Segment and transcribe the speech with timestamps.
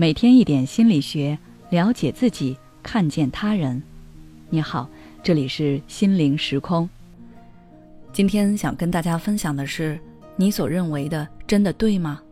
[0.00, 1.36] 每天一点心理学，
[1.70, 3.82] 了解自己，看见他人。
[4.48, 4.88] 你好，
[5.24, 6.88] 这里是心灵时空。
[8.12, 9.98] 今天想跟大家分享的是：
[10.36, 12.22] 你所认为的真的对吗？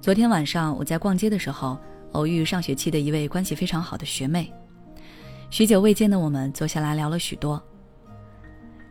[0.00, 1.78] 昨天晚上我在逛街的时候，
[2.14, 4.52] 偶遇上学期的一位关系非常好的学妹。
[5.50, 7.62] 许久未见的我们坐下来聊了许多。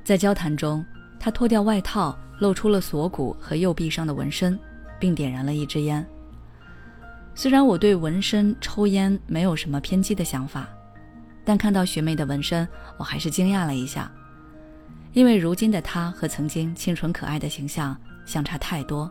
[0.05, 0.85] 在交谈中，
[1.19, 4.57] 她脱掉外套，露出了锁骨和右臂上的纹身，
[4.97, 6.07] 并点燃了一支烟。
[7.35, 10.67] 虽然我对纹身、抽烟没有什么偏激的想法，
[11.45, 14.11] 但看到学妹的纹身，我还是惊讶了一下，
[15.13, 19.09] 因为如今的她和曾经清纯可爱的形象相差太多。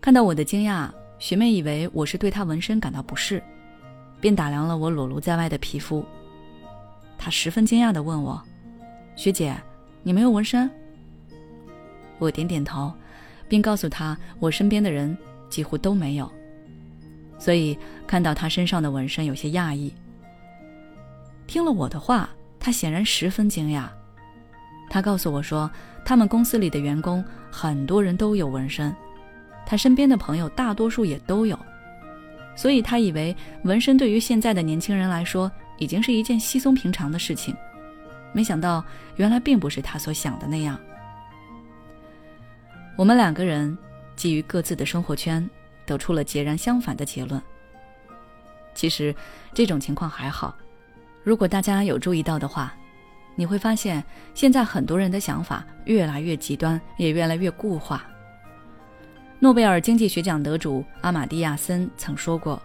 [0.00, 3.42] 看到我的惊讶，学妹以为我是对她纹身感到不适，
[4.20, 6.04] 便打量了我裸露在外的皮肤。
[7.18, 8.42] 她十分惊讶地问我
[9.14, 9.54] ：“学姐，
[10.02, 10.68] 你没有纹身？”
[12.18, 12.92] 我点点头，
[13.48, 15.16] 并告诉她我身边的人。
[15.52, 16.32] 几乎都没有，
[17.38, 19.92] 所以看到他身上的纹身有些讶异。
[21.46, 23.86] 听了我的话，他显然十分惊讶。
[24.88, 25.70] 他告诉我说，
[26.06, 28.96] 他们公司里的员工很多人都有纹身，
[29.66, 31.58] 他身边的朋友大多数也都有，
[32.56, 37.54] 所以他以为纹身对于现在的年轻人来说已经是一件稀松平常的事情。
[38.32, 38.82] 没想到，
[39.16, 40.80] 原来并不是他所想的那样。
[42.96, 43.76] 我们两个人。
[44.16, 45.48] 基于各自的生活圈，
[45.84, 47.40] 得出了截然相反的结论。
[48.74, 49.14] 其实，
[49.52, 50.56] 这种情况还好。
[51.22, 52.74] 如果大家有注意到的话，
[53.34, 54.02] 你会发现，
[54.34, 58.04] 现在很多人的想法越来越极端，也越来越固化。
[59.38, 62.62] 诺贝尔经济学奖得主阿马蒂亚森曾说过：“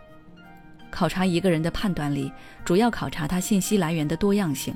[0.91, 2.31] 考察一个人的判断力，
[2.63, 4.73] 主要考察他信息来源的多样性。”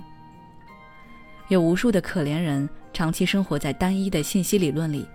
[1.50, 5.08] 有无数的可怜人长期生活在单一的信息理论里。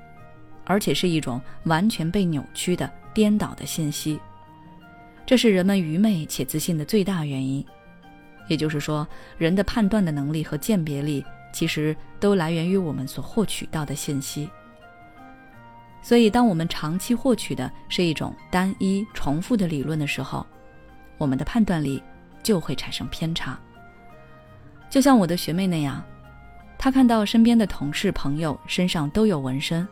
[0.66, 4.20] 而且是一种完全被扭曲的、颠倒的信息，
[5.24, 7.64] 这是人们愚昧且自信的最大原因。
[8.48, 9.06] 也就是说，
[9.38, 14.48] 人的判断的能力和鉴别力，其实都来源于我们所获取到的信息。
[16.02, 20.46] 所以，当我们长期获取的是一种单一、重复的理论的时候，
[21.18, 22.00] 我们的判断力
[22.42, 23.58] 就会产生偏差。
[24.88, 26.00] 就像我的学妹那样，
[26.78, 29.86] 她看到身边的同事、朋友身上都有纹身。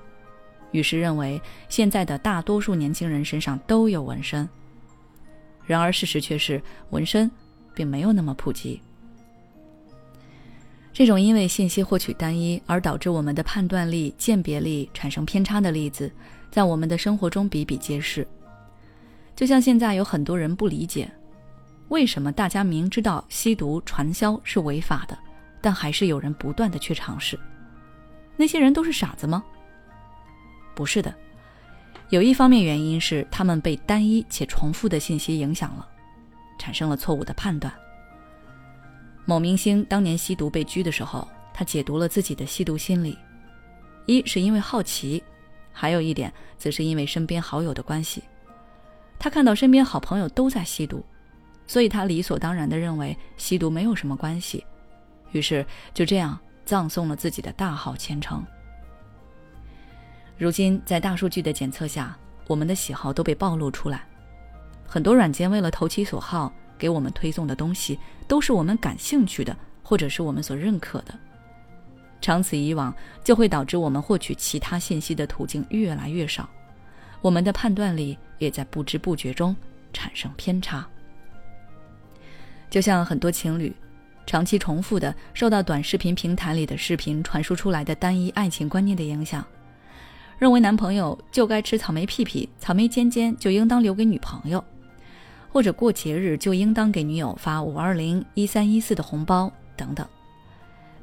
[0.74, 4.46] 于是认为现在的大多数年轻人身上都有纹身。
[5.64, 7.30] 然而事实却是，纹身
[7.72, 8.82] 并没有那么普及。
[10.92, 16.10] 这种因为信息获取单一而导致我们的判断力、鉴别力产生偏差的例子，
[16.50, 18.26] 在我们的生活中比比皆是。
[19.36, 21.08] 就像现在有很多人不理解，
[21.88, 25.16] 为什么大家明知道吸毒传销是违法的，
[25.60, 27.38] 但还是有人不断的去尝试？
[28.36, 29.44] 那些人都是傻子吗？
[30.74, 31.14] 不是的，
[32.10, 35.88] 有一方面原因是他们被单一且重复的信息影响了，
[36.58, 37.72] 产生了错误的判断。
[39.24, 43.18] 某明星当年吸毒被拘的时候，他解读了自己的吸毒心理，
[44.06, 45.22] 一是因为好奇，
[45.72, 48.22] 还有一点则是因为身边好友的关系。
[49.18, 51.02] 他看到身边好朋友都在吸毒，
[51.66, 54.62] 所以他理所当然地认为吸毒没有什么关系，
[55.32, 55.64] 于是
[55.94, 58.44] 就这样葬送了自己的大好前程。
[60.36, 62.16] 如今，在大数据的检测下，
[62.48, 64.04] 我们的喜好都被暴露出来。
[64.86, 71.14] 很多软件为了投其所好，给我们推送的东西都是我们感兴趣的，或者是我们所认可的。
[72.20, 76.48] 长此以往，就会导致我们获取其他信息的途径越来越少，
[77.20, 79.54] 我们的判断力也在不知不觉中
[79.92, 80.84] 产生偏差。
[82.68, 83.74] 就像很多情侣，
[84.26, 89.44] 长期重复的受到短视频平台里的视频传输出来的单一爱情观念的影响。
[90.38, 94.62] 认为男朋友就该吃草莓屁屁，草莓尖尖就应当留给女朋友，
[95.50, 100.06] 或者过节日就应当给女友发五二零一三一四的红包等等，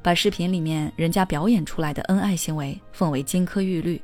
[0.02, 4.00] 把视频里面人家表演出来的恩爱行为奉为金科玉律，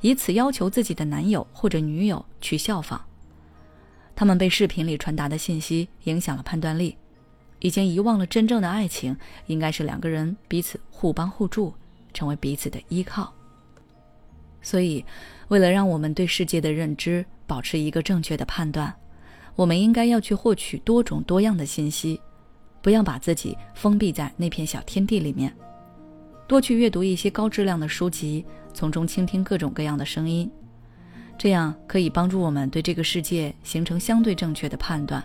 [0.00, 3.00] 以此要求自己的男友或者女友去效仿。
[4.16, 6.96] 他们被视频里传达的信息影响了判断力，
[7.60, 9.16] 已经遗忘了真正的爱情
[9.46, 11.72] 应该是两个人彼此互帮互助，
[12.12, 13.32] 成为彼此的依靠。
[14.64, 15.04] 所以，
[15.48, 18.92] 为了让我们对世界的认知保持一个正确的判断，
[19.54, 22.20] 我们应该要去获取多种多样的信息，
[22.80, 25.54] 不要把自己封闭在那片小天地里面，
[26.48, 30.50] 多去阅读一些高质量的书籍，从中倾听各种各样的声音，
[31.36, 35.22] 这样可以帮助我们对这个世界形成相对正确的判断。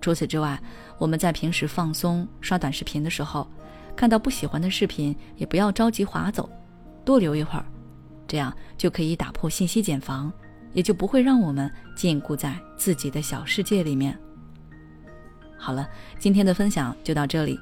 [0.00, 0.58] 除此之外，
[0.96, 3.50] 我们在平时放松刷短视频的时候，
[3.96, 6.48] 看到不喜欢的视频，也不要着急划走，
[7.04, 7.64] 多留一会儿。
[8.28, 10.32] 这样就可以打破信息茧房，
[10.72, 14.16] 也就不会让我们禁锢在自己的小世界里面。
[15.56, 15.88] 好了，
[16.18, 17.58] 今天的分享就到这里。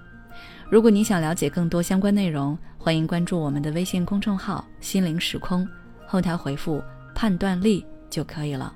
[0.69, 5.67] 如果你想了解更多相关内容，欢迎关注我们的微信公众号“心灵时空”，
[6.07, 6.83] 后台回复
[7.15, 8.75] “判断力”就可以了。